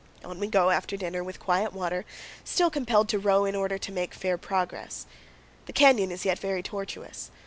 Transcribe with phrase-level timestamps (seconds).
[0.25, 2.05] On we go, after dinner, with quiet water,
[2.43, 5.05] still compelled to row in order to make fair progress.
[5.67, 7.29] The canyon is yet very tortuous.